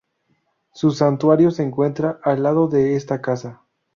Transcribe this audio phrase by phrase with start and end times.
[0.73, 3.61] Su santuario se encuentra al lado de esta casa.